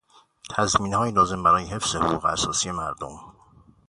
تضمینهای 0.49 1.11
لازم 1.11 1.43
برای 1.43 1.65
حفظ 1.65 1.95
حقوق 1.95 2.25
اساسی 2.25 2.71
مردم 2.71 3.19